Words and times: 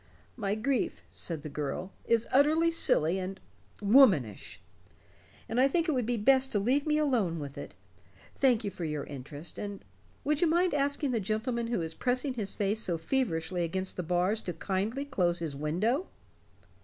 "My 0.35 0.55
grief," 0.55 1.03
said 1.11 1.43
the 1.43 1.47
girl, 1.49 1.91
"is 2.05 2.27
utterly 2.31 2.71
silly 2.71 3.19
and 3.19 3.39
womanish. 3.83 4.59
I 5.47 5.67
think 5.67 5.87
it 5.87 5.91
would 5.91 6.07
be 6.07 6.17
best 6.17 6.51
to 6.53 6.59
leave 6.59 6.87
me 6.87 6.97
alone 6.97 7.37
with 7.37 7.55
it. 7.55 7.75
Thank 8.35 8.63
you 8.63 8.71
for 8.71 8.83
your 8.83 9.03
interest. 9.03 9.59
And 9.59 9.85
would 10.23 10.41
you 10.41 10.47
mind 10.47 10.73
asking 10.73 11.11
the 11.11 11.19
gentleman 11.19 11.67
who 11.67 11.83
is 11.83 11.93
pressing 11.93 12.33
his 12.33 12.51
face 12.55 12.81
so 12.81 12.97
feverishly 12.97 13.63
against 13.63 13.95
the 13.95 14.01
bars 14.01 14.41
to 14.41 14.53
kindly 14.53 15.05
close 15.05 15.37
his 15.37 15.55
window?" 15.55 16.07